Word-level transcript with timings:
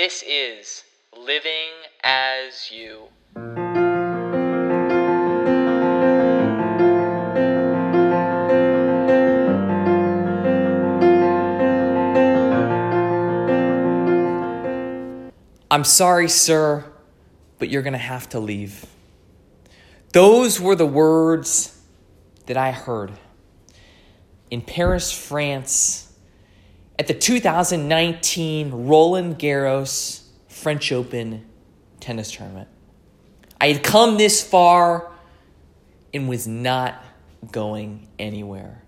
This 0.00 0.22
is 0.22 0.84
Living 1.18 1.72
as 2.04 2.70
You. 2.70 3.08
I'm 15.68 15.82
sorry, 15.82 16.28
sir, 16.28 16.84
but 17.58 17.68
you're 17.68 17.82
going 17.82 17.90
to 17.92 17.98
have 17.98 18.28
to 18.28 18.38
leave. 18.38 18.86
Those 20.12 20.60
were 20.60 20.76
the 20.76 20.86
words 20.86 21.76
that 22.46 22.56
I 22.56 22.70
heard 22.70 23.10
in 24.48 24.62
Paris, 24.62 25.10
France, 25.10 26.07
at 26.98 27.06
the 27.06 27.14
2019 27.14 28.86
Roland 28.86 29.38
Garros 29.38 30.22
French 30.48 30.90
Open 30.90 31.46
tennis 32.00 32.32
tournament. 32.32 32.68
I 33.60 33.68
had 33.68 33.82
come 33.82 34.18
this 34.18 34.42
far 34.42 35.10
and 36.12 36.28
was 36.28 36.46
not 36.46 37.04
going 37.52 38.08
anywhere. 38.18 38.82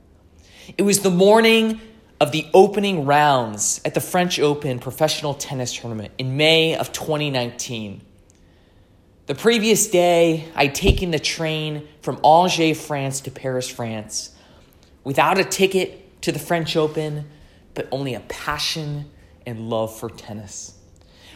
It 0.77 0.83
was 0.83 1.01
the 1.01 1.11
morning 1.11 1.81
of 2.21 2.33
the 2.33 2.47
opening 2.53 3.07
rounds 3.07 3.81
at 3.85 3.95
the 3.95 4.01
French 4.01 4.39
Open 4.39 4.79
professional 4.79 5.35
tennis 5.35 5.75
tournament 5.75 6.13
in 6.19 6.37
May 6.37 6.77
of 6.77 6.93
2019. 6.93 8.03
The 9.27 9.35
previous 9.35 9.87
day, 9.89 10.49
I'd 10.55 10.75
taken 10.75 11.13
the 11.13 11.19
train 11.19 11.87
from 12.03 12.19
Angers, 12.25 12.85
France 12.85 13.21
to 13.23 13.31
Paris, 13.31 13.69
France, 13.69 14.35
without 15.05 15.39
a 15.39 15.45
ticket 15.45 16.21
to 16.23 16.33
the 16.33 16.39
French 16.39 16.77
Open, 16.77 17.29
but 17.75 17.89
only 17.91 18.15
a 18.15 18.21
passion 18.21 19.11
and 19.47 19.71
love 19.71 19.97
for 19.99 20.11
tennis. 20.11 20.75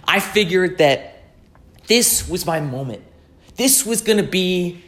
I 0.05 0.21
figured 0.21 0.79
that 0.79 1.23
this 1.87 2.29
was 2.29 2.47
my 2.47 2.61
moment. 2.61 3.03
This 3.57 3.87
was 3.87 4.03
going 4.03 4.19
to 4.19 4.29
be 4.29 4.83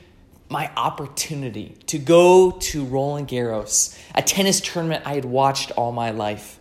my 0.48 0.70
opportunity 0.77 1.77
to 1.86 1.98
go 1.98 2.53
to 2.53 2.84
Roland 2.84 3.28
Garros, 3.28 3.98
a 4.14 4.22
tennis 4.22 4.61
tournament 4.61 5.03
I 5.05 5.14
had 5.14 5.25
watched 5.25 5.72
all 5.72 5.92
my 5.92 6.11
life. 6.11 6.61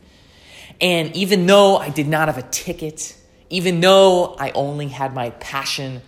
And 0.81 1.15
even 1.15 1.45
though 1.45 1.77
I 1.77 1.89
did 1.89 2.07
not 2.07 2.27
have 2.27 2.37
a 2.37 2.47
ticket, 2.49 3.15
even 3.49 3.79
though 3.79 4.35
I 4.39 4.51
only 4.51 4.87
had 4.87 5.13
my 5.13 5.29
passion, 5.31 6.01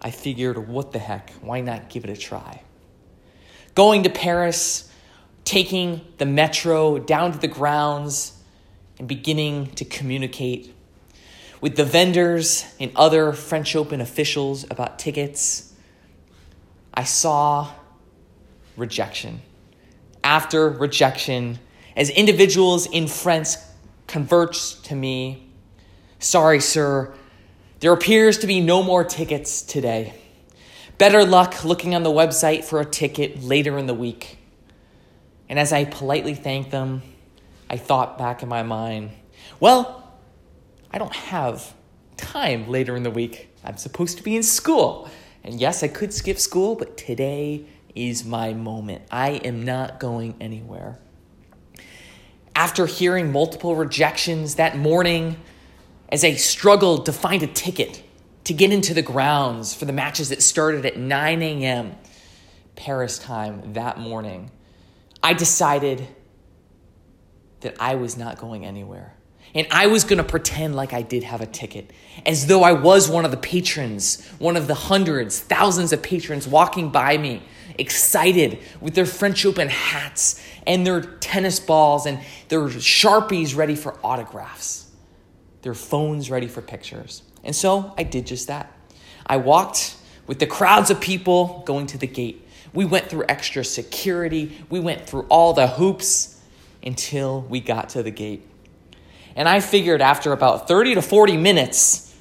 I 0.00 0.10
figured, 0.10 0.68
what 0.68 0.92
the 0.92 0.98
heck, 0.98 1.30
why 1.40 1.60
not 1.60 1.88
give 1.88 2.04
it 2.04 2.10
a 2.10 2.16
try? 2.16 2.62
Going 3.74 4.02
to 4.02 4.10
Paris, 4.10 4.87
taking 5.48 6.02
the 6.18 6.26
metro 6.26 6.98
down 6.98 7.32
to 7.32 7.38
the 7.38 7.48
grounds, 7.48 8.38
and 8.98 9.08
beginning 9.08 9.66
to 9.76 9.84
communicate 9.86 10.74
with 11.62 11.74
the 11.74 11.86
vendors 11.86 12.66
and 12.78 12.92
other 12.94 13.32
French 13.32 13.74
Open 13.74 14.02
officials 14.02 14.64
about 14.70 14.98
tickets 14.98 15.72
I 16.92 17.04
saw 17.04 17.70
rejection. 18.76 19.40
After 20.22 20.68
rejection, 20.68 21.58
as 21.96 22.10
individuals 22.10 22.86
in 22.86 23.08
France 23.08 23.56
converts 24.06 24.74
to 24.82 24.94
me, 24.94 25.50
sorry, 26.18 26.60
sir, 26.60 27.14
there 27.80 27.94
appears 27.94 28.36
to 28.38 28.46
be 28.46 28.60
no 28.60 28.82
more 28.82 29.02
tickets 29.02 29.62
today. 29.62 30.12
Better 30.98 31.24
luck 31.24 31.64
looking 31.64 31.94
on 31.94 32.02
the 32.02 32.10
website 32.10 32.64
for 32.64 32.80
a 32.80 32.84
ticket 32.84 33.42
later 33.42 33.78
in 33.78 33.86
the 33.86 33.94
week. 33.94 34.37
And 35.48 35.58
as 35.58 35.72
I 35.72 35.84
politely 35.84 36.34
thanked 36.34 36.70
them, 36.70 37.02
I 37.70 37.76
thought 37.76 38.18
back 38.18 38.42
in 38.42 38.48
my 38.48 38.62
mind, 38.62 39.10
well, 39.60 40.12
I 40.90 40.98
don't 40.98 41.14
have 41.14 41.74
time 42.16 42.68
later 42.68 42.96
in 42.96 43.02
the 43.02 43.10
week. 43.10 43.48
I'm 43.64 43.76
supposed 43.76 44.18
to 44.18 44.22
be 44.22 44.36
in 44.36 44.42
school. 44.42 45.08
And 45.44 45.60
yes, 45.60 45.82
I 45.82 45.88
could 45.88 46.12
skip 46.12 46.38
school, 46.38 46.74
but 46.74 46.96
today 46.96 47.66
is 47.94 48.24
my 48.24 48.52
moment. 48.52 49.02
I 49.10 49.30
am 49.30 49.64
not 49.64 50.00
going 50.00 50.34
anywhere. 50.40 50.98
After 52.54 52.86
hearing 52.86 53.32
multiple 53.32 53.76
rejections 53.76 54.56
that 54.56 54.76
morning, 54.76 55.36
as 56.10 56.24
I 56.24 56.34
struggled 56.34 57.06
to 57.06 57.12
find 57.12 57.42
a 57.42 57.46
ticket 57.46 58.02
to 58.44 58.54
get 58.54 58.72
into 58.72 58.94
the 58.94 59.02
grounds 59.02 59.74
for 59.74 59.84
the 59.84 59.92
matches 59.92 60.30
that 60.30 60.42
started 60.42 60.86
at 60.86 60.96
9 60.96 61.42
a.m. 61.42 61.94
Paris 62.76 63.18
time 63.18 63.74
that 63.74 63.98
morning, 63.98 64.50
I 65.22 65.32
decided 65.34 66.06
that 67.60 67.76
I 67.80 67.96
was 67.96 68.16
not 68.16 68.38
going 68.38 68.64
anywhere. 68.64 69.14
And 69.54 69.66
I 69.70 69.86
was 69.86 70.04
going 70.04 70.18
to 70.18 70.24
pretend 70.24 70.76
like 70.76 70.92
I 70.92 71.02
did 71.02 71.24
have 71.24 71.40
a 71.40 71.46
ticket, 71.46 71.90
as 72.26 72.46
though 72.46 72.62
I 72.62 72.72
was 72.72 73.08
one 73.08 73.24
of 73.24 73.30
the 73.30 73.38
patrons, 73.38 74.24
one 74.38 74.56
of 74.56 74.66
the 74.66 74.74
hundreds, 74.74 75.40
thousands 75.40 75.92
of 75.92 76.02
patrons 76.02 76.46
walking 76.46 76.90
by 76.90 77.16
me, 77.16 77.42
excited 77.78 78.58
with 78.80 78.94
their 78.94 79.06
French 79.06 79.46
Open 79.46 79.68
hats 79.68 80.42
and 80.66 80.86
their 80.86 81.00
tennis 81.00 81.60
balls 81.60 82.04
and 82.04 82.20
their 82.48 82.60
Sharpies 82.60 83.56
ready 83.56 83.74
for 83.74 83.98
autographs, 84.04 84.90
their 85.62 85.74
phones 85.74 86.30
ready 86.30 86.46
for 86.46 86.60
pictures. 86.60 87.22
And 87.42 87.56
so 87.56 87.94
I 87.96 88.02
did 88.02 88.26
just 88.26 88.48
that. 88.48 88.72
I 89.26 89.38
walked 89.38 89.96
with 90.26 90.40
the 90.40 90.46
crowds 90.46 90.90
of 90.90 91.00
people 91.00 91.62
going 91.64 91.86
to 91.88 91.98
the 91.98 92.06
gate. 92.06 92.46
We 92.78 92.84
went 92.84 93.10
through 93.10 93.24
extra 93.28 93.64
security, 93.64 94.56
we 94.70 94.78
went 94.78 95.04
through 95.04 95.26
all 95.30 95.52
the 95.52 95.66
hoops 95.66 96.40
until 96.80 97.40
we 97.40 97.58
got 97.58 97.88
to 97.88 98.04
the 98.04 98.12
gate. 98.12 98.46
And 99.34 99.48
I 99.48 99.58
figured 99.58 100.00
after 100.00 100.30
about 100.30 100.68
30 100.68 100.94
to 100.94 101.02
40 101.02 101.36
minutes 101.38 102.16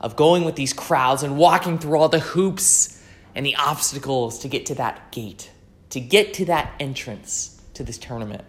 of 0.00 0.16
going 0.16 0.42
with 0.44 0.56
these 0.56 0.72
crowds 0.72 1.22
and 1.22 1.38
walking 1.38 1.78
through 1.78 1.96
all 1.96 2.08
the 2.08 2.18
hoops 2.18 3.00
and 3.36 3.46
the 3.46 3.54
obstacles 3.54 4.40
to 4.40 4.48
get 4.48 4.66
to 4.66 4.74
that 4.74 5.12
gate, 5.12 5.52
to 5.90 6.00
get 6.00 6.34
to 6.34 6.46
that 6.46 6.72
entrance 6.80 7.62
to 7.74 7.84
this 7.84 7.96
tournament, 7.96 8.42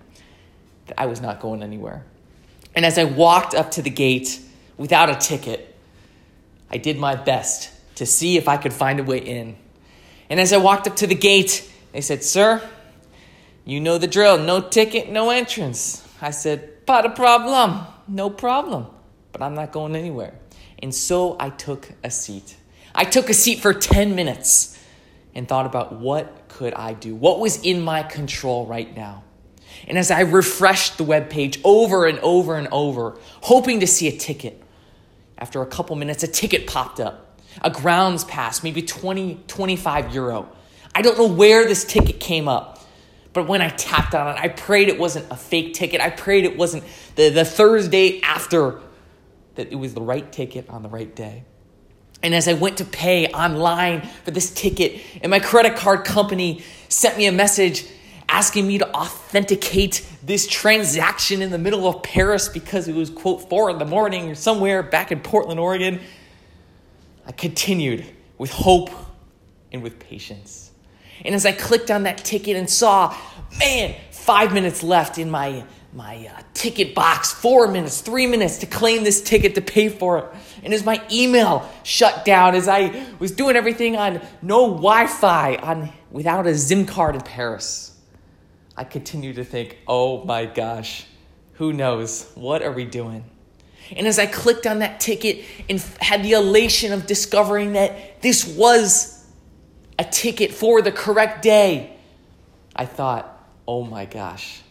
that 0.88 1.00
I 1.00 1.06
was 1.06 1.22
not 1.22 1.40
going 1.42 1.62
anywhere. 1.62 2.04
And 2.74 2.88
as 2.88 2.98
I 2.98 3.04
walked 3.04 3.54
up 3.54 3.70
to 3.70 3.84
the 3.84 3.92
gate 3.92 4.42
without 4.78 5.12
a 5.12 5.16
ticket, 5.16 5.76
I 6.72 6.78
did 6.78 6.98
my 6.98 7.14
best 7.14 7.70
to 7.98 8.08
see 8.08 8.36
if 8.36 8.48
I 8.48 8.58
could 8.58 8.74
find 8.74 9.00
a 9.00 9.04
way 9.04 9.20
in. 9.20 9.58
And 10.30 10.40
as 10.40 10.54
I 10.54 10.58
walked 10.58 10.88
up 10.88 10.96
to 10.98 11.08
the 11.08 11.16
gate, 11.16 11.70
they 11.92 12.02
said, 12.02 12.24
Sir, 12.24 12.68
you 13.64 13.80
know 13.80 13.98
the 13.98 14.08
drill 14.08 14.38
no 14.38 14.62
ticket, 14.62 15.10
no 15.10 15.30
entrance. 15.30 16.08
I 16.22 16.32
said, 16.32 16.86
Pas 16.86 17.06
a 17.06 17.10
problem 17.10 17.88
no 18.08 18.30
problem. 18.30 18.88
But 19.32 19.42
I'm 19.42 19.56
not 19.56 19.72
going 19.72 19.96
anywhere. 19.96 20.34
And 20.80 20.94
so 20.94 21.36
I 21.40 21.50
took 21.50 21.92
a 22.04 22.12
seat. 22.12 22.56
I 22.94 23.04
took 23.04 23.30
a 23.30 23.34
seat 23.34 23.60
for 23.60 23.74
10 23.74 24.16
minutes 24.16 24.80
and 25.34 25.48
thought 25.48 25.66
about 25.66 25.94
what 25.94 26.48
could 26.48 26.74
I 26.74 26.94
do? 26.94 27.16
What 27.16 27.40
was 27.40 27.62
in 27.62 27.82
my 27.82 28.04
control 28.04 28.66
right 28.66 28.96
now? 28.96 29.24
And 29.88 29.98
as 29.98 30.10
I 30.10 30.22
refreshed 30.22 30.98
the 30.98 31.04
web 31.04 31.30
page 31.30 31.60
over 31.64 32.06
and 32.06 32.20
over 32.20 32.56
and 32.56 32.70
over, 32.72 33.18
hoping 33.42 33.82
to 33.82 33.88
see 33.88 34.08
a 34.08 34.18
ticket, 34.18 34.62
after 35.38 35.62
a 35.62 35.66
couple 35.66 35.98
minutes, 35.98 36.24
a 36.24 36.28
ticket 36.28 36.66
popped 36.66 37.02
up. 37.02 37.25
A 37.62 37.70
grounds 37.70 38.24
pass, 38.24 38.64
maybe 38.64 38.82
20, 38.82 39.44
25 39.48 40.14
euro. 40.14 40.50
I 40.94 41.02
don't 41.02 41.18
know 41.18 41.28
where 41.28 41.66
this 41.66 41.84
ticket 41.84 42.20
came 42.20 42.48
up. 42.48 42.80
But 43.34 43.48
when 43.48 43.62
I 43.62 43.68
tapped 43.68 44.16
on 44.16 44.34
it, 44.34 44.40
I 44.40 44.48
prayed 44.48 44.88
it 44.88 44.98
wasn't 44.98 45.30
a 45.30 45.36
fake 45.36 45.74
ticket. 45.74 46.00
I 46.00 46.10
prayed 46.10 46.46
it 46.46 46.58
wasn't 46.58 46.86
the, 47.16 47.28
the 47.28 47.44
Thursday 47.44 48.22
after, 48.22 48.80
that 49.56 49.74
it 49.74 49.76
was 49.76 49.94
the 49.94 50.02
right 50.02 50.32
ticket 50.32 50.70
on 50.70 50.84
the 50.84 50.90
right 50.90 51.14
day. 51.14 51.44
And 52.24 52.34
as 52.34 52.48
I 52.48 52.54
went 52.54 52.78
to 52.78 52.86
pay 52.86 53.28
online 53.28 54.08
for 54.24 54.32
this 54.32 54.54
ticket, 54.54 55.02
and 55.22 55.30
my 55.30 55.40
credit 55.40 55.76
card 55.76 56.06
company 56.06 56.64
sent 56.88 57.18
me 57.18 57.26
a 57.26 57.32
message 57.34 57.86
asking 58.30 58.68
me 58.68 58.78
to 58.78 58.96
authenticate 58.96 60.08
this 60.24 60.48
transaction 60.48 61.42
in 61.42 61.52
the 61.52 61.58
middle 61.58 61.88
of 61.88 62.04
Paris 62.04 62.48
because 62.48 62.88
it 62.88 62.96
was, 62.96 63.10
quote, 63.10 63.50
four 63.50 63.70
in 63.70 63.78
the 63.80 63.86
morning 63.86 64.30
or 64.30 64.36
somewhere 64.36 64.82
back 64.82 65.12
in 65.12 65.20
Portland, 65.20 65.60
Oregon, 65.60 66.00
I 67.26 67.32
continued 67.32 68.06
with 68.38 68.52
hope 68.52 68.90
and 69.72 69.82
with 69.82 70.00
patience. 70.00 70.72
And 71.24 71.34
as 71.34 71.46
I 71.46 71.52
clicked 71.52 71.90
on 71.92 72.04
that 72.04 72.20
ticket 72.20 72.56
and 72.56 72.70
saw, 72.70 73.16
man, 73.60 73.96
five 74.12 74.54
minutes 74.54 74.84
left 74.84 75.18
in 75.18 75.32
my, 75.32 75.64
my 75.94 76.28
uh, 76.28 76.42
ticket 76.54 76.94
box, 76.94 77.32
four 77.32 77.68
minutes, 77.68 78.02
three 78.02 78.28
minutes 78.28 78.58
to 78.60 78.66
claim 78.66 79.04
this 79.04 79.22
ticket 79.22 79.56
to 79.56 79.62
pay 79.62 79.90
for 79.90 80.18
it. 80.20 80.26
And 80.64 80.74
as 80.74 80.84
my 80.84 81.02
email 81.12 81.70
shut 81.84 82.26
down, 82.26 82.56
as 82.56 82.68
I 82.68 83.06
was 83.20 83.32
doing 83.32 83.56
everything 83.56 83.96
on 83.96 84.22
no 84.42 84.68
Wi 84.68 85.08
Fi, 85.08 85.56
on 85.56 85.92
without 86.12 86.48
a 86.48 86.58
SIM 86.58 86.86
card 86.86 87.16
in 87.16 87.22
Paris, 87.22 87.98
I 88.76 88.84
continued 88.84 89.38
to 89.38 89.46
think, 89.46 89.78
oh 89.88 90.26
my 90.26 90.46
gosh, 90.46 91.06
who 91.54 91.72
knows? 91.72 92.30
What 92.36 92.62
are 92.62 92.72
we 92.72 92.84
doing? 92.84 93.24
And 93.96 94.08
as 94.08 94.18
I 94.18 94.26
clicked 94.26 94.66
on 94.66 94.80
that 94.80 95.00
ticket 95.00 95.44
and 95.70 95.80
had 96.00 96.24
the 96.24 96.34
elation 96.34 96.92
of 96.92 97.06
discovering 97.06 97.74
that 97.74 98.22
this 98.22 98.48
was 98.48 99.26
a 99.98 100.04
ticket 100.04 100.52
for 100.52 100.82
the 100.82 100.92
correct 100.92 101.42
day. 101.42 101.96
I 102.76 102.86
thought, 102.86 103.32
oh 103.68 103.84
my 103.84 104.06
gosh, 104.06 104.62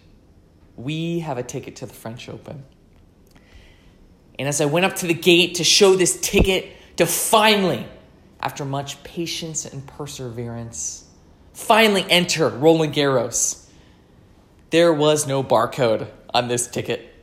we 0.76 1.20
have 1.20 1.38
a 1.38 1.42
ticket 1.42 1.76
to 1.76 1.86
the 1.86 1.94
French 1.94 2.28
Open. 2.28 2.64
And 4.38 4.48
as 4.48 4.60
I 4.60 4.66
went 4.66 4.84
up 4.84 4.96
to 4.96 5.06
the 5.06 5.14
gate 5.14 5.56
to 5.56 5.64
show 5.64 5.94
this 5.94 6.20
ticket, 6.20 6.68
to 6.96 7.06
finally, 7.06 7.86
after 8.40 8.64
much 8.64 9.02
patience 9.04 9.64
and 9.64 9.86
perseverance, 9.86 11.04
finally 11.52 12.04
enter 12.10 12.48
Roland 12.48 12.94
Garros, 12.94 13.66
there 14.70 14.92
was 14.92 15.26
no 15.26 15.42
barcode 15.44 16.08
on 16.30 16.48
this 16.48 16.66
ticket. 16.66 17.13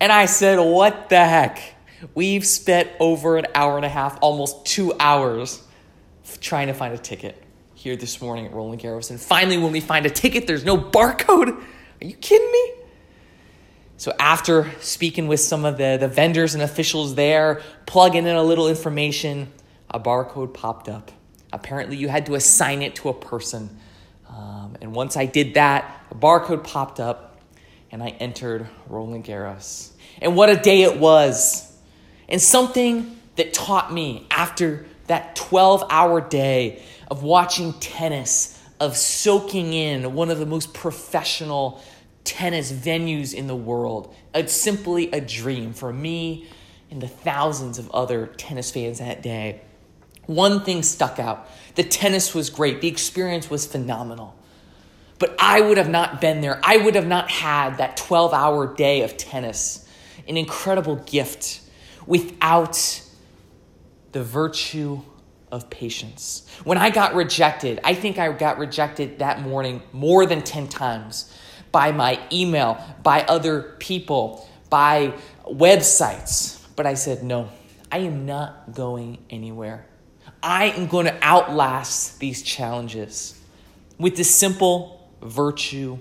And 0.00 0.10
I 0.10 0.26
said, 0.26 0.58
What 0.58 1.08
the 1.08 1.24
heck? 1.24 1.60
We've 2.14 2.46
spent 2.46 2.90
over 2.98 3.36
an 3.36 3.46
hour 3.54 3.76
and 3.76 3.84
a 3.84 3.90
half, 3.90 4.18
almost 4.22 4.64
two 4.64 4.94
hours, 4.98 5.62
trying 6.40 6.68
to 6.68 6.72
find 6.72 6.94
a 6.94 6.98
ticket 6.98 7.40
here 7.74 7.96
this 7.96 8.22
morning 8.22 8.46
at 8.46 8.52
Roland 8.54 8.80
Garros. 8.80 9.10
And 9.10 9.20
finally, 9.20 9.58
when 9.58 9.72
we 9.72 9.80
find 9.80 10.06
a 10.06 10.10
ticket, 10.10 10.46
there's 10.46 10.64
no 10.64 10.78
barcode. 10.78 11.48
Are 11.50 12.06
you 12.06 12.14
kidding 12.14 12.50
me? 12.50 12.72
So 13.98 14.14
after 14.18 14.70
speaking 14.80 15.28
with 15.28 15.40
some 15.40 15.66
of 15.66 15.76
the, 15.76 15.98
the 16.00 16.08
vendors 16.08 16.54
and 16.54 16.62
officials 16.62 17.16
there, 17.16 17.60
plugging 17.84 18.26
in 18.26 18.34
a 18.34 18.42
little 18.42 18.66
information, 18.66 19.52
a 19.90 20.00
barcode 20.00 20.54
popped 20.54 20.88
up. 20.88 21.12
Apparently, 21.52 21.98
you 21.98 22.08
had 22.08 22.24
to 22.26 22.34
assign 22.34 22.80
it 22.80 22.94
to 22.96 23.10
a 23.10 23.14
person. 23.14 23.78
Um, 24.26 24.76
and 24.80 24.94
once 24.94 25.18
I 25.18 25.26
did 25.26 25.54
that, 25.54 26.02
a 26.10 26.14
barcode 26.14 26.64
popped 26.64 26.98
up, 26.98 27.29
and 27.92 28.02
I 28.02 28.08
entered 28.20 28.68
Roland 28.88 29.24
Garros. 29.24 29.90
And 30.20 30.36
what 30.36 30.48
a 30.50 30.56
day 30.56 30.82
it 30.82 30.98
was! 30.98 31.72
And 32.28 32.40
something 32.40 33.16
that 33.36 33.52
taught 33.52 33.92
me 33.92 34.26
after 34.30 34.86
that 35.06 35.34
12 35.34 35.84
hour 35.90 36.20
day 36.20 36.82
of 37.10 37.22
watching 37.22 37.72
tennis, 37.74 38.62
of 38.78 38.96
soaking 38.96 39.72
in 39.72 40.14
one 40.14 40.30
of 40.30 40.38
the 40.38 40.46
most 40.46 40.72
professional 40.72 41.82
tennis 42.24 42.70
venues 42.70 43.34
in 43.34 43.46
the 43.46 43.56
world. 43.56 44.14
It's 44.34 44.52
simply 44.52 45.10
a 45.10 45.20
dream 45.20 45.72
for 45.72 45.92
me 45.92 46.48
and 46.90 47.00
the 47.00 47.08
thousands 47.08 47.78
of 47.78 47.90
other 47.90 48.26
tennis 48.26 48.70
fans 48.70 48.98
that 48.98 49.22
day. 49.22 49.62
One 50.26 50.62
thing 50.64 50.82
stuck 50.82 51.18
out 51.18 51.48
the 51.74 51.82
tennis 51.82 52.34
was 52.34 52.50
great, 52.50 52.80
the 52.80 52.88
experience 52.88 53.50
was 53.50 53.66
phenomenal. 53.66 54.36
But 55.20 55.36
I 55.38 55.60
would 55.60 55.76
have 55.76 55.90
not 55.90 56.20
been 56.20 56.40
there. 56.40 56.58
I 56.64 56.78
would 56.78 56.96
have 56.96 57.06
not 57.06 57.30
had 57.30 57.76
that 57.76 57.96
12 57.96 58.32
hour 58.32 58.74
day 58.74 59.02
of 59.02 59.16
tennis, 59.16 59.86
an 60.26 60.36
incredible 60.36 60.96
gift, 60.96 61.60
without 62.06 63.02
the 64.12 64.24
virtue 64.24 65.02
of 65.52 65.68
patience. 65.68 66.48
When 66.64 66.78
I 66.78 66.90
got 66.90 67.14
rejected, 67.14 67.80
I 67.84 67.94
think 67.94 68.18
I 68.18 68.32
got 68.32 68.58
rejected 68.58 69.18
that 69.18 69.42
morning 69.42 69.82
more 69.92 70.24
than 70.24 70.42
10 70.42 70.68
times 70.68 71.36
by 71.70 71.92
my 71.92 72.18
email, 72.32 72.82
by 73.02 73.22
other 73.22 73.74
people, 73.78 74.48
by 74.70 75.12
websites. 75.46 76.64
But 76.76 76.86
I 76.86 76.94
said, 76.94 77.22
no, 77.22 77.50
I 77.92 77.98
am 77.98 78.24
not 78.24 78.74
going 78.74 79.18
anywhere. 79.28 79.86
I 80.42 80.66
am 80.70 80.86
going 80.86 81.06
to 81.06 81.18
outlast 81.20 82.20
these 82.20 82.42
challenges 82.42 83.38
with 83.98 84.16
the 84.16 84.24
simple 84.24 84.99
virtue 85.22 85.98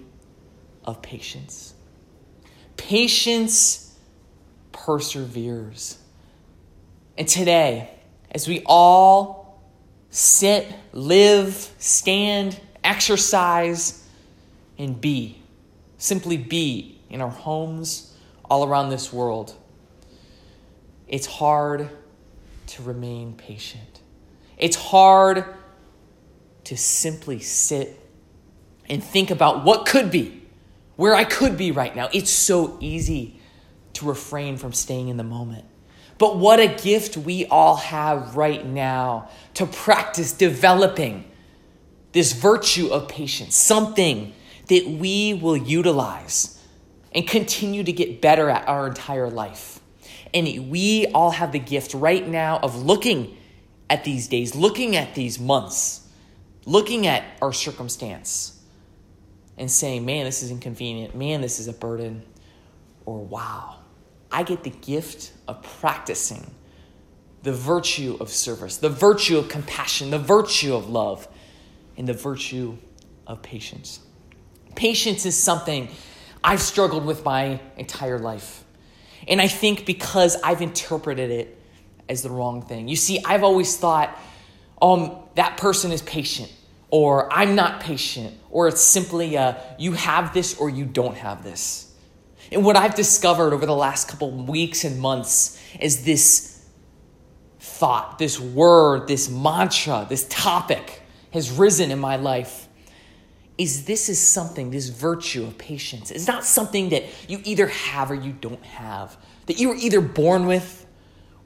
of 0.85 1.01
patience. 1.01 1.73
Patience 2.77 3.95
perseveres. 4.71 5.97
And 7.17 7.27
today, 7.27 7.89
as 8.31 8.47
we 8.47 8.63
all 8.65 9.61
sit, 10.09 10.67
live, 10.93 11.53
stand, 11.77 12.59
exercise, 12.83 14.07
and 14.77 14.99
be, 14.99 15.41
simply 15.97 16.37
be 16.37 17.01
in 17.09 17.21
our 17.21 17.29
homes 17.29 18.15
all 18.49 18.67
around 18.67 18.89
this 18.89 19.11
world, 19.11 19.53
it's 21.07 21.25
hard 21.25 21.89
to 22.67 22.83
remain 22.83 23.33
patient. 23.33 23.99
It's 24.57 24.75
hard 24.75 25.43
to 26.65 26.77
simply 26.77 27.39
sit 27.39 27.99
and 28.89 29.03
think 29.03 29.31
about 29.31 29.63
what 29.63 29.85
could 29.85 30.11
be, 30.11 30.43
where 30.95 31.13
I 31.13 31.23
could 31.23 31.57
be 31.57 31.71
right 31.71 31.95
now. 31.95 32.09
It's 32.11 32.31
so 32.31 32.77
easy 32.79 33.39
to 33.93 34.05
refrain 34.05 34.57
from 34.57 34.73
staying 34.73 35.09
in 35.09 35.17
the 35.17 35.23
moment. 35.23 35.65
But 36.17 36.37
what 36.37 36.59
a 36.59 36.67
gift 36.67 37.15
we 37.15 37.45
all 37.45 37.77
have 37.77 38.35
right 38.35 38.65
now 38.65 39.29
to 39.53 39.65
practice 39.65 40.33
developing 40.33 41.25
this 42.11 42.33
virtue 42.33 42.87
of 42.87 43.07
patience, 43.07 43.55
something 43.55 44.33
that 44.67 44.87
we 44.87 45.33
will 45.33 45.55
utilize 45.55 46.61
and 47.13 47.27
continue 47.27 47.83
to 47.83 47.91
get 47.91 48.21
better 48.21 48.49
at 48.49 48.67
our 48.67 48.87
entire 48.87 49.29
life. 49.29 49.79
And 50.33 50.69
we 50.69 51.07
all 51.07 51.31
have 51.31 51.51
the 51.51 51.59
gift 51.59 51.93
right 51.93 52.27
now 52.27 52.59
of 52.59 52.75
looking 52.83 53.37
at 53.89 54.03
these 54.03 54.27
days, 54.27 54.55
looking 54.55 54.95
at 54.95 55.15
these 55.15 55.39
months, 55.39 56.07
looking 56.65 57.07
at 57.07 57.23
our 57.41 57.53
circumstance 57.53 58.58
and 59.59 59.69
saying, 59.69 60.05
man, 60.05 60.25
this 60.25 60.41
is 60.41 60.49
inconvenient. 60.49 61.13
Man, 61.13 61.41
this 61.41 61.59
is 61.59 61.67
a 61.67 61.73
burden. 61.73 62.23
Or 63.05 63.19
wow, 63.19 63.75
I 64.31 64.43
get 64.43 64.63
the 64.63 64.69
gift 64.71 65.33
of 65.47 65.61
practicing 65.61 66.49
the 67.43 67.51
virtue 67.53 68.17
of 68.19 68.29
service, 68.29 68.77
the 68.77 68.89
virtue 68.89 69.37
of 69.37 69.49
compassion, 69.49 70.09
the 70.09 70.19
virtue 70.19 70.73
of 70.75 70.89
love, 70.89 71.27
and 71.97 72.07
the 72.07 72.13
virtue 72.13 72.77
of 73.27 73.41
patience. 73.41 73.99
Patience 74.75 75.25
is 75.25 75.37
something 75.37 75.89
I've 76.43 76.61
struggled 76.61 77.05
with 77.05 77.23
my 77.25 77.59
entire 77.77 78.19
life. 78.19 78.63
And 79.27 79.41
I 79.41 79.47
think 79.47 79.85
because 79.85 80.37
I've 80.41 80.61
interpreted 80.61 81.31
it 81.31 81.57
as 82.07 82.23
the 82.23 82.29
wrong 82.29 82.61
thing. 82.61 82.87
You 82.87 82.95
see, 82.95 83.23
I've 83.23 83.43
always 83.43 83.77
thought, 83.77 84.17
um, 84.81 85.17
that 85.35 85.57
person 85.57 85.91
is 85.91 86.01
patient, 86.01 86.51
or 86.91 87.31
I'm 87.31 87.55
not 87.55 87.81
patient, 87.81 88.35
or 88.49 88.67
it's 88.67 88.81
simply 88.81 89.35
a, 89.35 89.75
you 89.77 89.93
have 89.93 90.33
this 90.33 90.57
or 90.57 90.69
you 90.69 90.85
don't 90.85 91.17
have 91.17 91.43
this. 91.43 91.93
And 92.51 92.65
what 92.65 92.75
I've 92.75 92.95
discovered 92.95 93.53
over 93.53 93.65
the 93.65 93.75
last 93.75 94.07
couple 94.07 94.31
weeks 94.31 94.83
and 94.83 94.99
months 94.99 95.61
is 95.79 96.03
this 96.03 96.65
thought, 97.59 98.17
this 98.17 98.39
word, 98.39 99.07
this 99.07 99.29
mantra, 99.29 100.05
this 100.09 100.25
topic 100.29 101.03
has 101.31 101.51
risen 101.51 101.91
in 101.91 101.99
my 101.99 102.15
life 102.15 102.67
is 103.59 103.83
this 103.83 104.07
is 104.07 104.17
something, 104.17 104.71
this 104.71 104.87
virtue 104.87 105.43
of 105.43 105.57
patience, 105.57 106.11
is 106.11 106.27
not 106.27 106.45
something 106.45 106.89
that 106.89 107.03
you 107.29 107.41
either 107.43 107.67
have 107.67 108.09
or 108.09 108.15
you 108.15 108.31
don't 108.31 108.63
have, 108.63 109.17
that 109.47 109.59
you 109.59 109.67
were 109.67 109.75
either 109.75 109.99
born 109.99 110.47
with 110.47 110.87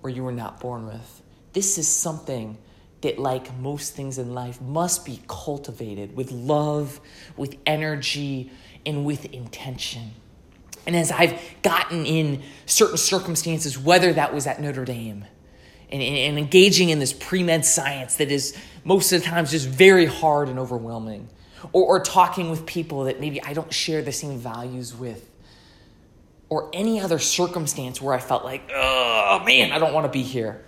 or 0.03 0.11
you 0.11 0.23
were 0.23 0.31
not 0.31 0.59
born 0.59 0.85
with. 0.85 1.21
This 1.53 1.79
is 1.79 1.87
something 1.87 2.57
that, 3.03 3.19
like 3.19 3.55
most 3.59 3.95
things 3.95 4.17
in 4.17 4.33
life, 4.33 4.59
must 4.59 5.05
be 5.05 5.21
cultivated 5.27 6.15
with 6.15 6.31
love, 6.31 6.99
with 7.37 7.55
energy, 7.65 8.51
and 8.85 9.05
with 9.05 9.25
intention. 9.25 10.11
And 10.85 10.95
as 10.95 11.11
I've 11.11 11.39
gotten 11.61 12.05
in 12.05 12.43
certain 12.65 12.97
circumstances, 12.97 13.77
whether 13.77 14.11
that 14.13 14.33
was 14.33 14.47
at 14.47 14.59
Notre 14.59 14.83
Dame, 14.83 15.25
and, 15.89 16.01
and 16.01 16.39
engaging 16.39 16.89
in 16.89 16.99
this 16.99 17.13
pre 17.13 17.43
med 17.43 17.65
science 17.65 18.15
that 18.15 18.31
is 18.31 18.57
most 18.83 19.11
of 19.11 19.21
the 19.21 19.27
times 19.27 19.51
just 19.51 19.67
very 19.67 20.07
hard 20.07 20.49
and 20.49 20.57
overwhelming 20.57 21.29
or, 21.71 21.83
or 21.83 21.99
talking 22.03 22.49
with 22.49 22.65
people 22.65 23.05
that 23.05 23.21
maybe 23.21 23.41
I 23.41 23.53
don't 23.53 23.71
share 23.71 24.01
the 24.01 24.11
same 24.11 24.39
values 24.39 24.93
with, 24.93 25.29
or 26.49 26.69
any 26.73 26.99
other 26.99 27.19
circumstance 27.19 28.01
where 28.01 28.13
I 28.13 28.19
felt 28.19 28.43
like, 28.43 28.69
oh 28.73 29.41
man, 29.45 29.71
I 29.71 29.79
don't 29.79 29.93
want 29.93 30.05
to 30.05 30.11
be 30.11 30.23
here. 30.23 30.65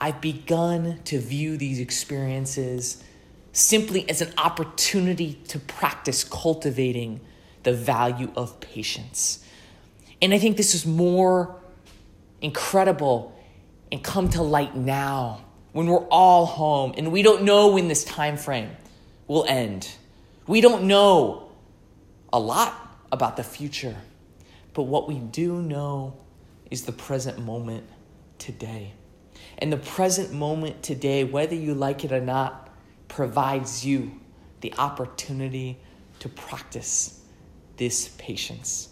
I've 0.00 0.20
begun 0.22 1.00
to 1.04 1.18
view 1.20 1.58
these 1.58 1.78
experiences 1.78 3.04
simply 3.52 4.08
as 4.08 4.22
an 4.22 4.32
opportunity 4.38 5.34
to 5.48 5.58
practice 5.58 6.24
cultivating 6.24 7.20
the 7.64 7.74
value 7.74 8.32
of 8.34 8.58
patience. 8.60 9.44
And 10.22 10.32
I 10.32 10.38
think 10.38 10.56
this 10.56 10.74
is 10.74 10.86
more 10.86 11.60
incredible 12.40 13.36
and 13.92 14.02
come 14.02 14.30
to 14.30 14.42
light 14.42 14.74
now 14.74 15.44
when 15.72 15.86
we're 15.86 16.06
all 16.06 16.46
home 16.46 16.94
and 16.96 17.12
we 17.12 17.22
don't 17.22 17.42
know 17.42 17.68
when 17.68 17.88
this 17.88 18.04
time 18.04 18.38
frame 18.38 18.70
will 19.26 19.44
end. 19.46 19.90
We 20.46 20.62
don't 20.62 20.84
know 20.84 21.50
a 22.32 22.40
lot 22.40 22.74
about 23.12 23.36
the 23.36 23.44
future, 23.44 23.96
but 24.72 24.84
what 24.84 25.08
we 25.08 25.18
do 25.18 25.60
know 25.60 26.16
is 26.70 26.84
the 26.84 26.92
present 26.92 27.38
moment 27.38 27.84
today. 28.38 28.94
And 29.60 29.72
the 29.72 29.76
present 29.76 30.32
moment 30.32 30.82
today, 30.82 31.24
whether 31.24 31.54
you 31.54 31.74
like 31.74 32.04
it 32.04 32.12
or 32.12 32.20
not, 32.20 32.68
provides 33.08 33.84
you 33.84 34.12
the 34.60 34.72
opportunity 34.78 35.78
to 36.20 36.28
practice 36.28 37.20
this 37.76 38.08
patience. 38.18 38.88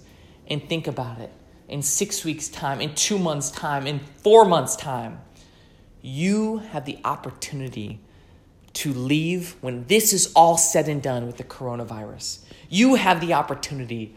And 0.46 0.66
think 0.68 0.86
about 0.86 1.20
it 1.20 1.32
in 1.68 1.82
six 1.82 2.24
weeks' 2.24 2.48
time, 2.48 2.80
in 2.80 2.94
two 2.94 3.18
months' 3.18 3.50
time, 3.50 3.86
in 3.86 4.00
four 4.22 4.44
months' 4.44 4.76
time, 4.76 5.20
you 6.00 6.58
have 6.58 6.84
the 6.84 6.98
opportunity 7.04 8.00
to 8.74 8.92
leave 8.92 9.56
when 9.60 9.84
this 9.86 10.12
is 10.12 10.32
all 10.34 10.56
said 10.56 10.88
and 10.88 11.02
done 11.02 11.26
with 11.26 11.36
the 11.36 11.44
coronavirus. 11.44 12.40
You 12.68 12.94
have 12.94 13.20
the 13.20 13.34
opportunity 13.34 14.14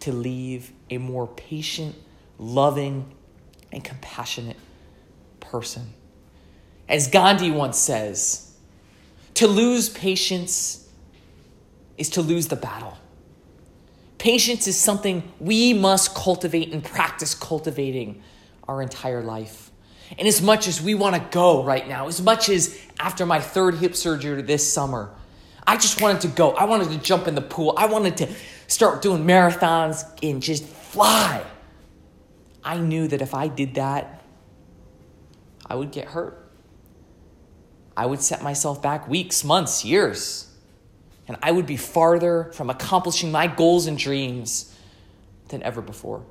to 0.00 0.12
leave 0.12 0.72
a 0.90 0.98
more 0.98 1.26
patient, 1.26 1.94
loving, 2.38 3.12
and 3.72 3.84
compassionate 3.84 4.56
person. 5.54 5.94
As 6.88 7.06
Gandhi 7.06 7.52
once 7.52 7.78
says, 7.78 8.52
to 9.34 9.46
lose 9.46 9.88
patience 9.88 10.88
is 11.96 12.10
to 12.10 12.22
lose 12.22 12.48
the 12.48 12.56
battle. 12.56 12.98
Patience 14.18 14.66
is 14.66 14.76
something 14.76 15.22
we 15.38 15.72
must 15.72 16.12
cultivate 16.12 16.72
and 16.72 16.82
practice 16.82 17.36
cultivating 17.36 18.20
our 18.66 18.82
entire 18.82 19.22
life. 19.22 19.70
And 20.18 20.26
as 20.26 20.42
much 20.42 20.66
as 20.66 20.82
we 20.82 20.96
want 20.96 21.14
to 21.14 21.22
go 21.30 21.62
right 21.62 21.86
now, 21.86 22.08
as 22.08 22.20
much 22.20 22.48
as 22.48 22.76
after 22.98 23.24
my 23.24 23.38
third 23.38 23.76
hip 23.76 23.94
surgery 23.94 24.42
this 24.42 24.72
summer, 24.72 25.14
I 25.64 25.76
just 25.76 26.02
wanted 26.02 26.22
to 26.22 26.28
go. 26.28 26.50
I 26.50 26.64
wanted 26.64 26.90
to 26.90 26.98
jump 26.98 27.28
in 27.28 27.36
the 27.36 27.42
pool. 27.42 27.74
I 27.76 27.86
wanted 27.86 28.16
to 28.16 28.28
start 28.66 29.02
doing 29.02 29.24
marathons 29.24 30.02
and 30.20 30.42
just 30.42 30.64
fly. 30.64 31.44
I 32.64 32.78
knew 32.78 33.06
that 33.06 33.22
if 33.22 33.34
I 33.34 33.46
did 33.46 33.76
that, 33.76 34.23
I 35.66 35.74
would 35.74 35.90
get 35.90 36.08
hurt. 36.08 36.40
I 37.96 38.06
would 38.06 38.20
set 38.20 38.42
myself 38.42 38.82
back 38.82 39.08
weeks, 39.08 39.44
months, 39.44 39.84
years. 39.84 40.50
And 41.26 41.36
I 41.42 41.52
would 41.52 41.66
be 41.66 41.76
farther 41.76 42.50
from 42.54 42.70
accomplishing 42.70 43.30
my 43.30 43.46
goals 43.46 43.86
and 43.86 43.96
dreams 43.96 44.74
than 45.48 45.62
ever 45.62 45.80
before. 45.80 46.24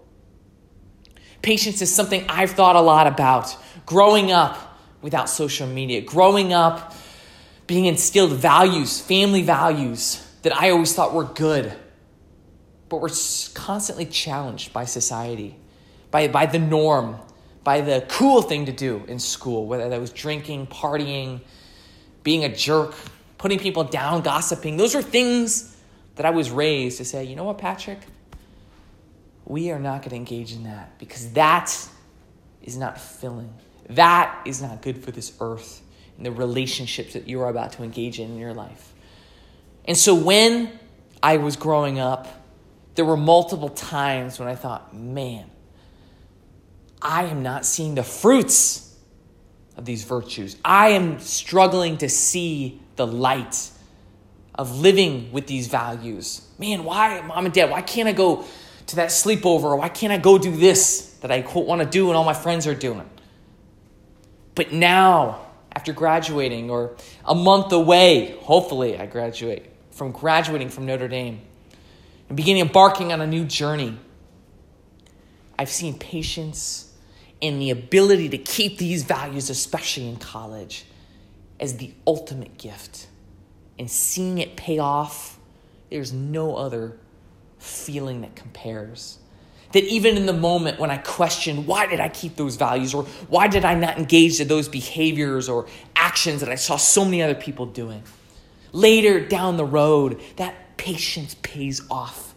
Patience 1.42 1.82
is 1.82 1.94
something 1.94 2.26
I've 2.30 2.52
thought 2.52 2.76
a 2.76 2.82
lot 2.82 3.08
about 3.08 3.56
growing 3.86 4.32
up 4.32 4.80
without 5.02 5.30
social 5.30 5.68
media, 5.68 6.02
growing 6.02 6.54
up 6.54 6.94
being 7.68 7.86
instilled 7.86 8.34
values, 8.34 9.00
family 9.00 9.42
values 9.42 10.26
that 10.44 10.56
I 10.56 10.70
always 10.70 10.94
thought 10.94 11.14
were 11.14 11.24
good, 11.24 11.74
but 12.90 12.98
were 13.02 13.12
constantly 13.54 14.06
challenged 14.06 14.74
by 14.74 14.86
society, 14.86 15.56
by, 16.12 16.28
by 16.28 16.46
the 16.46 16.60
norm, 16.60 17.18
by 17.64 17.82
the 17.82 18.06
cool 18.10 18.42
thing 18.42 18.66
to 18.66 18.72
do 18.72 19.04
in 19.08 19.20
school, 19.20 19.66
whether 19.66 19.88
that 19.90 20.00
was 20.00 20.12
drinking, 20.12 20.68
partying, 20.68 21.42
being 22.24 22.44
a 22.44 22.54
jerk, 22.54 22.96
putting 23.38 23.60
people 23.60 23.84
down, 23.84 24.22
gossiping. 24.22 24.78
Those 24.78 24.96
are 24.96 25.02
things 25.02 25.76
that 26.16 26.26
I 26.26 26.32
was 26.32 26.52
raised 26.52 26.98
to 26.98 27.06
say, 27.06 27.24
you 27.24 27.36
know 27.36 27.44
what, 27.44 27.58
Patrick? 27.58 28.00
We 29.46 29.72
are 29.72 29.80
not 29.80 30.02
going 30.02 30.12
to 30.12 30.16
engage 30.16 30.54
in 30.54 30.64
that 30.64 30.98
because 31.00 31.32
that 31.34 31.76
is 32.62 32.78
not 32.78 33.00
filling. 33.00 33.54
That 33.90 34.42
is 34.46 34.62
not 34.62 34.82
good 34.82 35.04
for 35.04 35.12
this 35.12 35.34
earth 35.42 35.82
and 36.18 36.26
the 36.26 36.32
relationships 36.32 37.14
that 37.14 37.28
you 37.28 37.42
are 37.42 37.50
about 37.50 37.74
to 37.74 37.84
engage 37.84 38.20
in 38.20 38.32
in 38.32 38.38
your 38.38 38.54
life. 38.54 38.94
And 39.86 39.98
so 39.98 40.16
when 40.16 40.72
I 41.22 41.38
was 41.38 41.56
growing 41.56 42.00
up, 42.00 42.28
there 42.96 43.06
were 43.06 43.18
multiple 43.18 43.70
times 43.70 44.40
when 44.40 44.48
I 44.48 44.56
thought, 44.56 44.96
man, 44.96 45.50
I 47.04 47.26
am 47.26 47.44
not 47.44 47.66
seeing 47.66 47.96
the 47.96 48.04
fruits 48.04 48.96
of 49.78 49.86
these 49.86 50.04
virtues. 50.04 50.56
I 50.64 50.90
am 50.90 51.20
struggling 51.20 51.98
to 51.98 52.10
see 52.10 52.82
the 52.96 53.06
light 53.06 53.70
of 54.56 54.80
living 54.80 55.32
with 55.32 55.48
these 55.48 55.68
values. 55.68 56.48
Man, 56.58 56.84
why, 56.84 57.22
mom 57.22 57.46
and 57.46 57.54
dad, 57.54 57.70
why 57.70 57.82
can't 57.82 58.08
I 58.08 58.14
go 58.14 58.46
to 58.88 58.96
that 58.98 59.10
sleepover? 59.10 59.78
Why 59.78 59.90
can't 59.90 60.14
I 60.14 60.18
go 60.18 60.38
do 60.38 60.56
this 60.56 61.18
that 61.22 61.32
I 61.32 61.42
want 61.42 61.82
to 61.82 61.88
do 61.88 62.08
and 62.08 62.16
all 62.16 62.24
my 62.24 62.34
friends 62.34 62.68
are 62.68 62.76
doing? 62.76 63.10
But 64.56 64.72
now, 64.72 65.42
after 65.76 65.92
graduating, 65.92 66.70
or 66.70 66.96
a 67.26 67.34
month 67.34 67.72
away, 67.72 68.38
hopefully 68.42 68.98
I 68.98 69.08
graduate, 69.08 69.66
from 69.92 70.12
graduating 70.12 70.70
from 70.70 70.86
Notre 70.86 71.08
Dame 71.08 71.42
and 72.30 72.38
beginning 72.38 72.62
embarking 72.62 73.12
on 73.12 73.22
a 73.22 73.28
new 73.28 73.46
journey, 73.46 73.98
I've 75.58 75.70
seen 75.70 75.98
patience 75.98 76.93
and 77.44 77.62
the 77.62 77.70
ability 77.70 78.30
to 78.30 78.38
keep 78.38 78.78
these 78.78 79.04
values, 79.04 79.50
especially 79.50 80.08
in 80.08 80.16
college, 80.16 80.86
as 81.60 81.78
the 81.78 81.94
ultimate 82.08 82.58
gift. 82.58 83.08
And 83.78 83.92
seeing 83.92 84.38
it 84.38 84.56
pay 84.56 84.80
off, 84.80 85.38
there's 85.90 86.14
no 86.14 86.56
other 86.56 86.98
feeling 87.60 88.22
that 88.22 88.36
compares. 88.36 89.20
That 89.74 89.84
even 89.84 90.16
in 90.16 90.26
the 90.26 90.34
moment 90.34 90.80
when 90.80 90.90
I 90.90 90.98
question 90.98 91.66
why 91.66 91.88
did 91.88 92.00
I 92.00 92.08
keep 92.08 92.36
those 92.36 92.56
values 92.56 92.94
or 92.94 93.04
why 93.28 93.48
did 93.48 93.66
I 93.66 93.74
not 93.76 93.98
engage 93.98 94.40
in 94.40 94.48
those 94.48 94.70
behaviors 94.70 95.50
or 95.50 95.66
actions 95.96 96.40
that 96.40 96.50
I 96.50 96.56
saw 96.56 96.78
so 96.78 97.04
many 97.04 97.22
other 97.22 97.36
people 97.36 97.66
doing, 97.66 98.04
later 98.72 99.20
down 99.20 99.58
the 99.58 99.66
road, 99.66 100.22
that 100.38 100.78
patience 100.78 101.36
pays 101.42 101.82
off. 101.92 102.36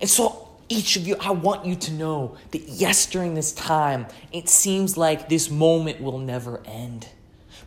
And 0.00 0.10
so 0.10 0.41
each 0.72 0.96
of 0.96 1.06
you, 1.06 1.16
I 1.20 1.32
want 1.32 1.66
you 1.66 1.76
to 1.76 1.92
know 1.92 2.36
that 2.50 2.62
yes, 2.62 3.04
during 3.04 3.34
this 3.34 3.52
time, 3.52 4.06
it 4.32 4.48
seems 4.48 4.96
like 4.96 5.28
this 5.28 5.50
moment 5.50 6.00
will 6.00 6.18
never 6.18 6.62
end. 6.64 7.08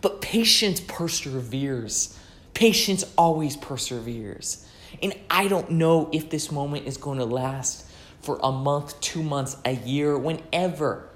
But 0.01 0.21
patience 0.21 0.79
perseveres. 0.79 2.17
Patience 2.55 3.03
always 3.15 3.57
perseveres. 3.57 4.67
And 5.03 5.13
I 5.29 5.47
don't 5.47 5.69
know 5.71 6.09
if 6.11 6.31
this 6.31 6.51
moment 6.51 6.87
is 6.87 6.97
going 6.97 7.19
to 7.19 7.25
last 7.25 7.85
for 8.21 8.39
a 8.41 8.51
month, 8.51 8.99
two 9.01 9.21
months, 9.21 9.55
a 9.65 9.75
year, 9.75 10.17
whenever. 10.17 11.07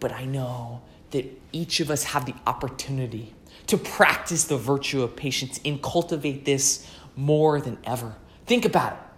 But 0.00 0.10
I 0.12 0.24
know 0.24 0.82
that 1.12 1.40
each 1.52 1.78
of 1.78 1.88
us 1.88 2.02
have 2.02 2.26
the 2.26 2.34
opportunity 2.48 3.32
to 3.68 3.76
practice 3.76 4.44
the 4.44 4.56
virtue 4.56 5.02
of 5.02 5.14
patience 5.14 5.60
and 5.64 5.80
cultivate 5.80 6.44
this 6.44 6.84
more 7.14 7.60
than 7.60 7.78
ever. 7.84 8.16
Think 8.46 8.64
about 8.64 8.94
it. 8.94 9.09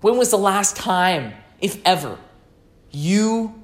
When 0.00 0.16
was 0.16 0.30
the 0.30 0.38
last 0.38 0.76
time, 0.76 1.34
if 1.60 1.80
ever, 1.84 2.18
you 2.90 3.62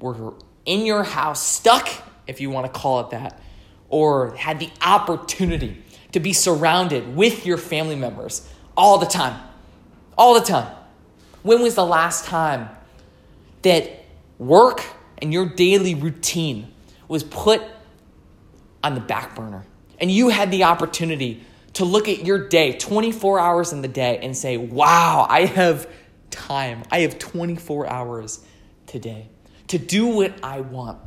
were 0.00 0.34
in 0.64 0.84
your 0.84 1.04
house, 1.04 1.42
stuck, 1.42 1.88
if 2.26 2.40
you 2.40 2.50
want 2.50 2.72
to 2.72 2.78
call 2.78 3.00
it 3.00 3.10
that, 3.10 3.40
or 3.88 4.34
had 4.36 4.58
the 4.58 4.70
opportunity 4.82 5.82
to 6.12 6.20
be 6.20 6.32
surrounded 6.32 7.16
with 7.16 7.46
your 7.46 7.56
family 7.56 7.96
members 7.96 8.48
all 8.76 8.98
the 8.98 9.06
time? 9.06 9.40
All 10.16 10.34
the 10.34 10.44
time. 10.44 10.74
When 11.42 11.62
was 11.62 11.74
the 11.74 11.86
last 11.86 12.24
time 12.24 12.68
that 13.62 14.04
work 14.38 14.84
and 15.18 15.32
your 15.32 15.46
daily 15.46 15.94
routine 15.94 16.72
was 17.06 17.22
put 17.22 17.62
on 18.82 18.94
the 18.94 19.00
back 19.00 19.34
burner 19.34 19.64
and 20.00 20.10
you 20.10 20.28
had 20.28 20.50
the 20.50 20.64
opportunity 20.64 21.42
to 21.74 21.84
look 21.84 22.08
at 22.08 22.24
your 22.24 22.48
day, 22.48 22.76
24 22.76 23.38
hours 23.38 23.72
in 23.72 23.82
the 23.82 23.88
day, 23.88 24.18
and 24.22 24.36
say, 24.36 24.56
wow, 24.56 25.26
I 25.28 25.44
have 25.46 25.88
time. 26.30 26.82
I 26.90 27.00
have 27.00 27.18
24 27.18 27.88
hours 27.88 28.44
today 28.86 29.28
to 29.68 29.78
do 29.78 30.06
what 30.06 30.32
I 30.42 30.60
want. 30.60 30.98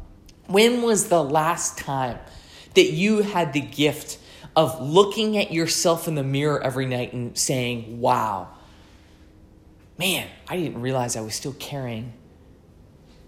When 0.47 0.81
was 0.81 1.09
the 1.09 1.23
last 1.23 1.77
time 1.77 2.19
that 2.75 2.91
you 2.91 3.21
had 3.21 3.53
the 3.53 3.61
gift 3.61 4.17
of 4.55 4.81
looking 4.81 5.37
at 5.37 5.51
yourself 5.51 6.07
in 6.07 6.15
the 6.15 6.23
mirror 6.23 6.61
every 6.61 6.85
night 6.85 7.13
and 7.13 7.37
saying, 7.37 7.99
wow, 7.99 8.49
man, 9.97 10.27
I 10.47 10.57
didn't 10.57 10.81
realize 10.81 11.15
I 11.15 11.21
was 11.21 11.35
still 11.35 11.53
carrying 11.53 12.13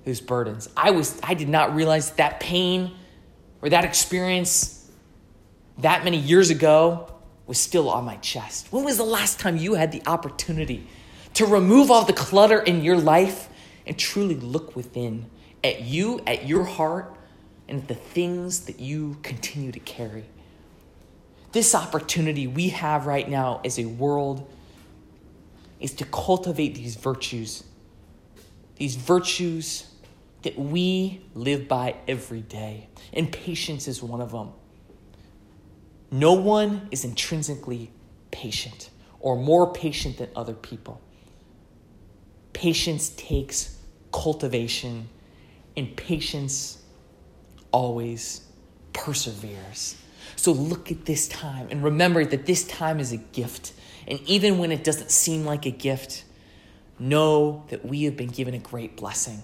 those 0.06 0.20
burdens. 0.20 0.70
I 0.76 0.92
was 0.92 1.20
I 1.24 1.34
did 1.34 1.50
not 1.50 1.76
realize 1.76 2.12
that 2.12 2.40
pain 2.40 2.92
or 3.62 3.70
that 3.70 3.86
experience 3.86 4.92
that 5.78 6.04
many 6.04 6.18
years 6.18 6.50
ago 6.50 7.13
was 7.46 7.58
still 7.58 7.90
on 7.90 8.06
my 8.06 8.16
chest? 8.18 8.68
When 8.72 8.84
was 8.84 8.98
the 8.98 9.04
last 9.04 9.40
time 9.40 9.58
you 9.58 9.74
had 9.74 9.92
the 9.92 10.02
opportunity 10.06 10.88
to 11.34 11.46
remove 11.46 11.92
all 11.92 12.06
the 12.06 12.14
clutter 12.14 12.60
in 12.60 12.84
your 12.84 12.98
life 12.98 13.50
and 13.86 13.98
truly 13.98 14.36
look 14.36 14.76
within 14.76 15.30
at 15.64 15.82
you, 15.82 16.22
at 16.26 16.48
your 16.48 16.64
heart, 16.64 17.16
and 17.68 17.82
at 17.82 17.88
the 17.88 17.96
things 17.96 18.62
that 18.66 18.80
you 18.80 19.18
continue 19.24 19.72
to 19.72 19.80
carry? 19.80 20.26
This 21.52 21.76
opportunity 21.76 22.48
we 22.48 22.70
have 22.70 23.06
right 23.06 23.30
now 23.30 23.62
as 23.64 23.78
a 23.78 23.86
world 23.86 24.50
is 25.80 25.94
to 25.94 26.06
cultivate 26.06 26.76
these 26.76 26.96
virtues, 26.96 27.64
these 28.78 28.96
virtues 28.96 29.86
that 30.44 30.58
we 30.58 31.22
live 31.36 31.68
by 31.68 31.96
every 32.08 32.42
day. 32.42 32.88
And 33.12 33.32
patience 33.32 33.88
is 33.88 34.02
one 34.02 34.22
of 34.22 34.32
them. 34.32 34.52
No 36.14 36.34
one 36.34 36.90
is 36.92 37.04
intrinsically 37.04 37.90
patient 38.30 38.92
or 39.20 39.36
more 39.36 39.74
patient 39.74 40.20
than 40.20 40.30
other 40.36 40.54
people. 40.54 41.02
Patience 42.54 43.10
takes 43.10 43.80
cultivation, 44.12 45.10
and 45.76 45.98
patience 45.98 46.84
always 47.72 48.42
perseveres. 48.94 50.00
So 50.36 50.52
look 50.52 50.92
at 50.92 51.06
this 51.06 51.28
time 51.28 51.70
and 51.72 51.84
remember 51.84 52.24
that 52.24 52.46
this 52.46 52.64
time 52.64 53.00
is 53.00 53.12
a 53.12 53.18
gift. 53.18 53.74
And 54.08 54.20
even 54.28 54.60
when 54.60 54.72
it 54.72 54.84
doesn't 54.84 55.10
seem 55.10 55.46
like 55.46 55.66
a 55.66 55.72
gift, 55.72 56.26
know 57.00 57.66
that 57.70 57.84
we 57.84 58.04
have 58.04 58.16
been 58.16 58.30
given 58.30 58.54
a 58.54 58.60
great 58.60 58.98
blessing. 58.98 59.42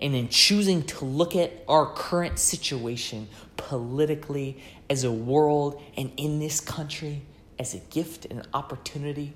And 0.00 0.14
in 0.14 0.28
choosing 0.28 0.84
to 0.84 1.04
look 1.04 1.34
at 1.34 1.64
our 1.68 1.86
current 1.94 2.38
situation 2.38 3.28
politically 3.56 4.62
as 4.88 5.04
a 5.04 5.10
world 5.10 5.82
and 5.96 6.12
in 6.16 6.38
this 6.38 6.60
country 6.60 7.22
as 7.58 7.74
a 7.74 7.78
gift 7.78 8.24
and 8.26 8.38
an 8.40 8.46
opportunity 8.54 9.34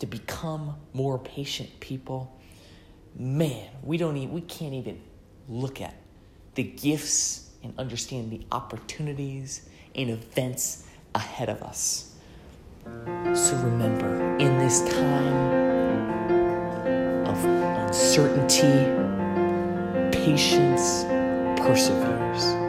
to 0.00 0.06
become 0.06 0.76
more 0.94 1.18
patient 1.18 1.68
people, 1.80 2.38
man, 3.14 3.68
we 3.82 3.98
don't 3.98 4.16
even, 4.16 4.34
we 4.34 4.40
can't 4.40 4.74
even 4.74 5.00
look 5.48 5.80
at 5.80 5.94
the 6.54 6.62
gifts 6.62 7.50
and 7.62 7.74
understand 7.78 8.30
the 8.30 8.40
opportunities 8.52 9.68
and 9.94 10.10
events 10.10 10.86
ahead 11.14 11.48
of 11.48 11.62
us. 11.62 12.14
So 12.84 13.56
remember, 13.56 14.36
in 14.38 14.58
this 14.58 14.80
time 14.88 15.58
of 17.26 17.44
uncertainty, 17.44 19.17
patience 20.18 21.06
perseveres. 21.56 22.67